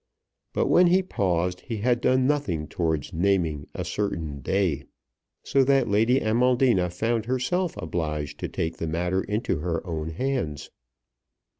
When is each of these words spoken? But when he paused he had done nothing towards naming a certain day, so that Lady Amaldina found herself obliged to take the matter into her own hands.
But 0.53 0.65
when 0.65 0.87
he 0.87 1.03
paused 1.03 1.59
he 1.61 1.77
had 1.77 2.01
done 2.01 2.25
nothing 2.25 2.67
towards 2.67 3.13
naming 3.13 3.67
a 3.75 3.85
certain 3.85 4.41
day, 4.41 4.85
so 5.43 5.63
that 5.63 5.87
Lady 5.87 6.19
Amaldina 6.19 6.89
found 6.89 7.27
herself 7.27 7.77
obliged 7.77 8.39
to 8.39 8.49
take 8.49 8.77
the 8.77 8.87
matter 8.87 9.21
into 9.21 9.59
her 9.59 9.85
own 9.85 10.09
hands. 10.09 10.71